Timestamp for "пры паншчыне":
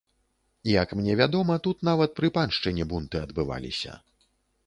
2.19-2.83